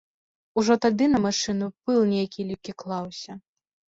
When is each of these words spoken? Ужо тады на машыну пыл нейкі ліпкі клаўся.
Ужо 0.59 0.73
тады 0.85 1.05
на 1.15 1.19
машыну 1.25 1.67
пыл 1.89 1.99
нейкі 2.13 2.47
ліпкі 2.53 2.73
клаўся. 2.81 3.37